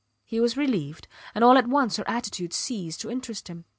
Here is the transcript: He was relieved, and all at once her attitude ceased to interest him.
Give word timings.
He 0.25 0.39
was 0.39 0.57
relieved, 0.57 1.07
and 1.35 1.43
all 1.43 1.59
at 1.59 1.67
once 1.67 1.97
her 1.97 2.09
attitude 2.09 2.53
ceased 2.53 3.01
to 3.01 3.11
interest 3.11 3.49
him. 3.49 3.65